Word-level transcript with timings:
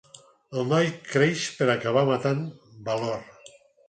El 0.59 0.63
noi 0.69 0.87
creix 1.09 1.43
per 1.59 1.67
acabar 1.73 2.03
matant 2.07 2.41
Balor. 2.89 3.21